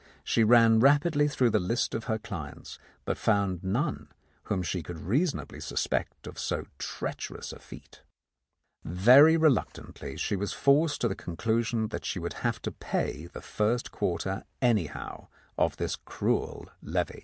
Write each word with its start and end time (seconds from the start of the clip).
She 0.23 0.43
ran 0.43 0.79
rapidly 0.79 1.27
through 1.27 1.51
the 1.51 1.59
list 1.59 1.93
of 1.93 2.05
her 2.05 2.17
clients, 2.17 2.79
but 3.05 3.19
found 3.19 3.63
none 3.63 4.07
whom 4.45 4.63
she 4.63 4.81
could 4.81 4.97
reasonably 4.99 5.59
suspect 5.59 6.25
of 6.25 6.39
so 6.39 6.65
treacherous 6.79 7.53
a 7.53 7.59
feat. 7.59 8.01
Very 8.83 9.37
reluctantly 9.37 10.17
she 10.17 10.35
was 10.35 10.53
forced 10.53 11.01
to 11.01 11.07
the 11.07 11.13
conclusion 11.13 11.89
that 11.89 12.03
she 12.03 12.17
would 12.17 12.33
have 12.41 12.59
to 12.63 12.71
pay 12.71 13.27
the 13.27 13.41
first 13.41 13.91
quarter 13.91 14.43
anyhow 14.59 15.27
of 15.55 15.77
this 15.77 15.95
cruel 15.97 16.67
levy. 16.81 17.19